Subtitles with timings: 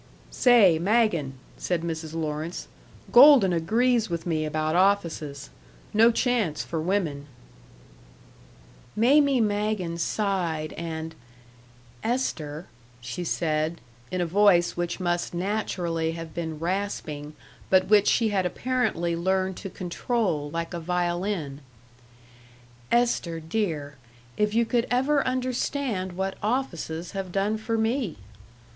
[0.31, 2.15] "Say, Magen," said Mrs.
[2.15, 2.67] Lawrence,
[3.11, 5.51] "Golden agrees with me about offices
[5.93, 7.27] no chance for women"
[8.95, 11.13] Mamie Magen sighed, and
[12.03, 12.65] "Esther,"
[12.99, 13.79] she said,
[14.09, 17.35] in a voice which must naturally have been rasping,
[17.69, 21.61] but which she had apparently learned to control like a violin
[22.91, 23.97] "Esther dear,
[24.35, 28.17] if you could ever understand what offices have done for me!